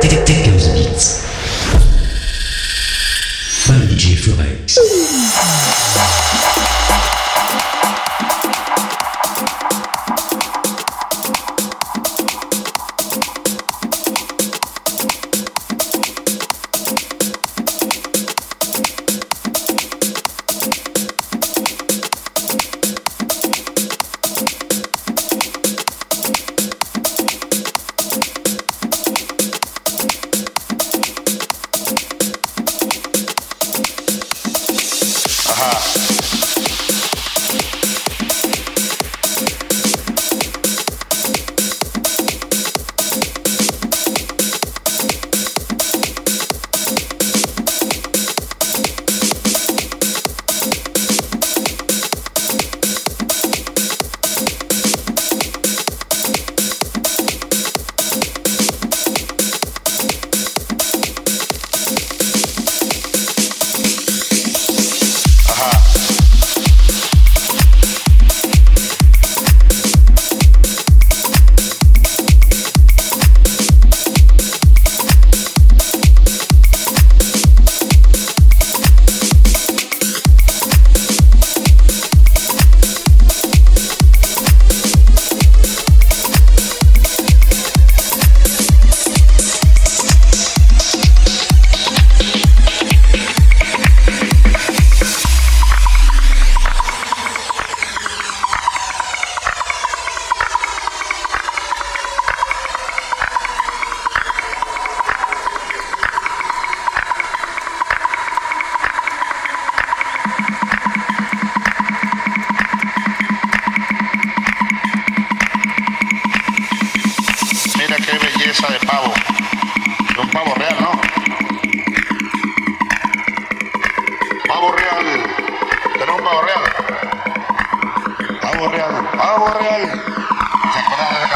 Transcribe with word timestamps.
tick 0.00 0.10
tick 0.10 0.26
tick 0.26 0.47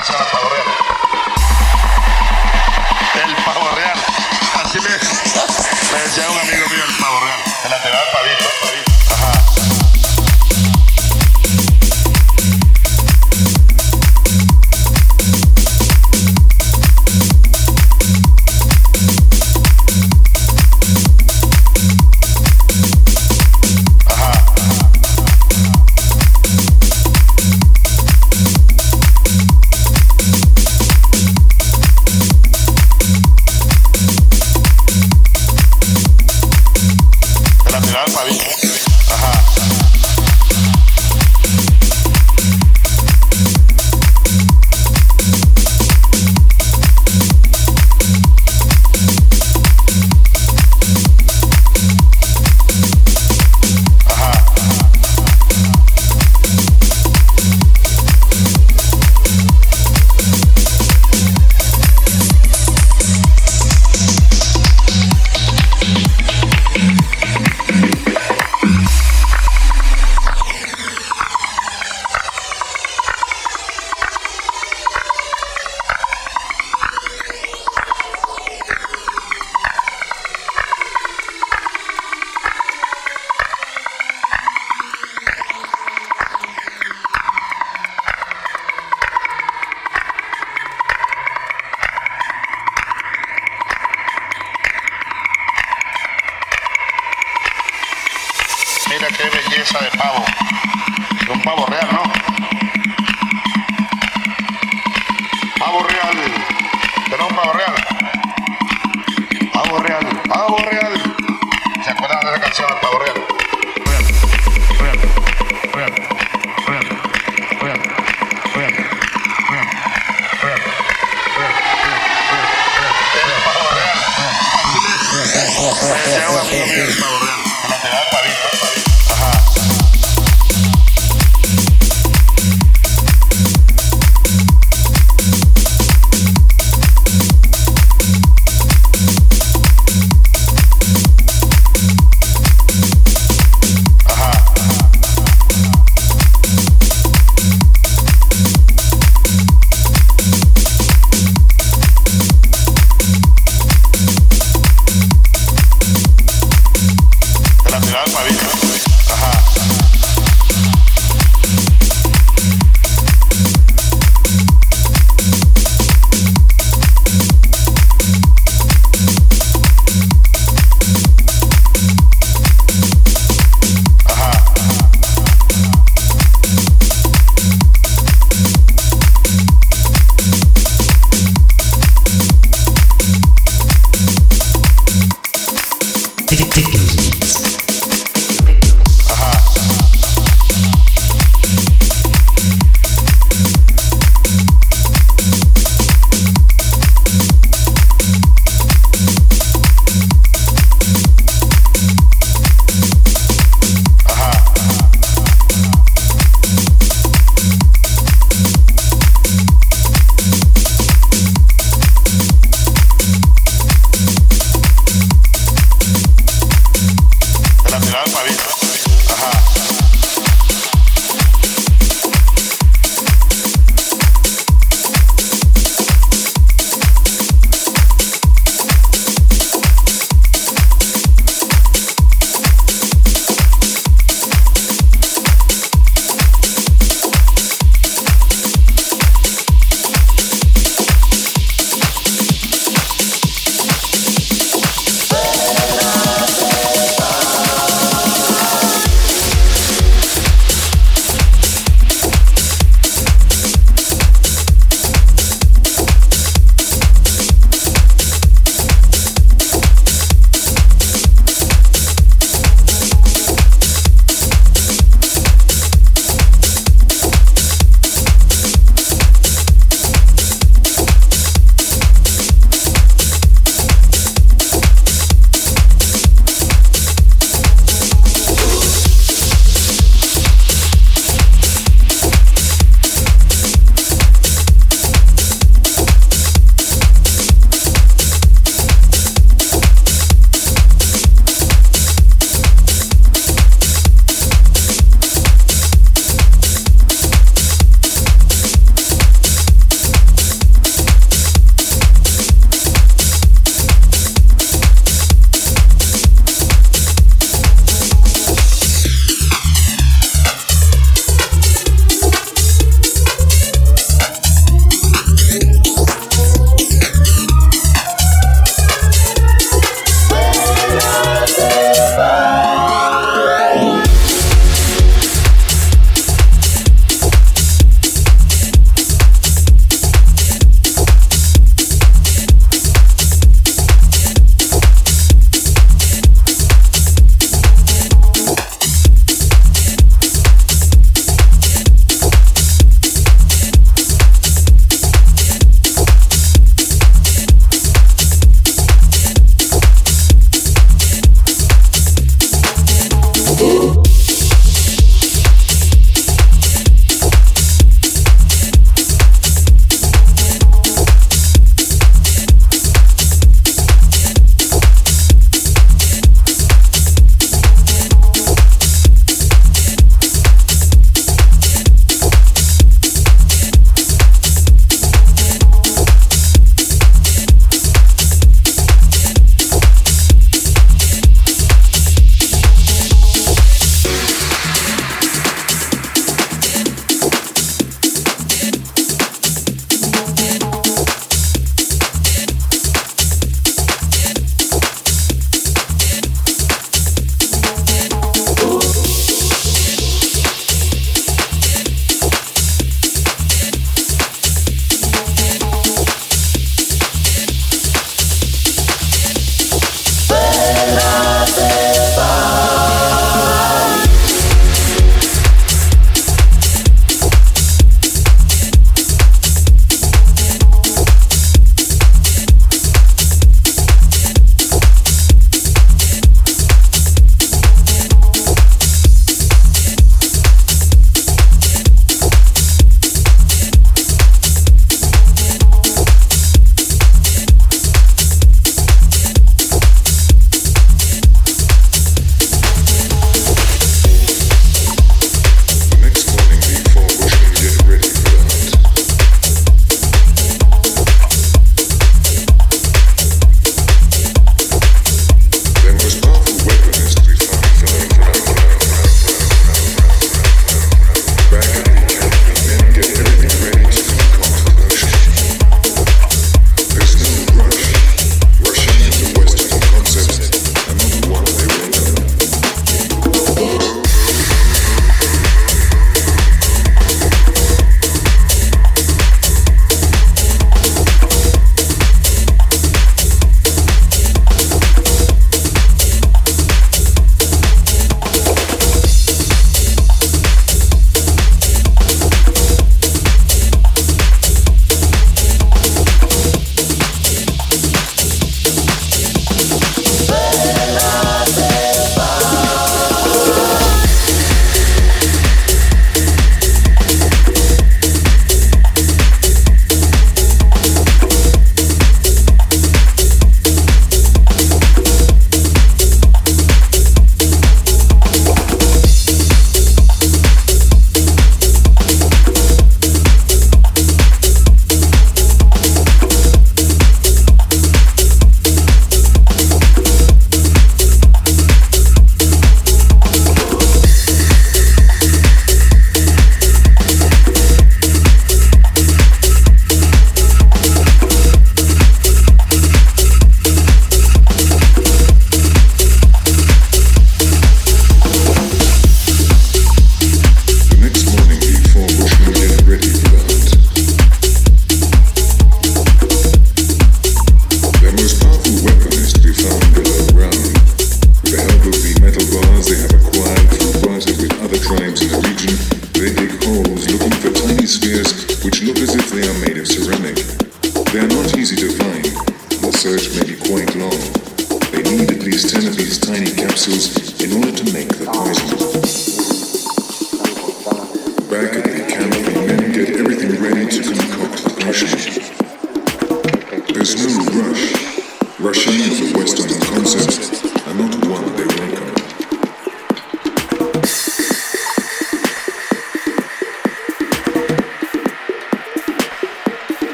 canción 0.00 0.18
al 0.18 0.30
pavo 0.30 0.48
real. 0.48 0.66
El 3.22 3.36
pavo 3.44 3.68
real. 3.74 3.98
Así 4.64 4.80
me, 4.80 4.88
decía 4.88 6.30
un 6.30 6.38
amigo 6.38 6.68
mío, 6.70 6.84
el 6.88 6.96
pavo 6.96 7.20
real. 7.20 7.40
El 7.64 7.70
lateral 7.70 8.08
pavito, 8.10 8.44
el 8.44 8.60
pavito. 8.60 8.79